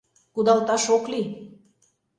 Кудалташ 0.33 0.85
ок 0.95 1.05
лий. 1.11 1.27